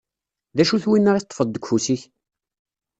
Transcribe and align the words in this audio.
D 0.55 0.57
acu-t 0.61 0.85
winna 0.89 1.11
i 1.15 1.21
teṭṭfeḍ 1.21 1.47
deg 1.49 1.63
ufus-ik? 1.65 2.01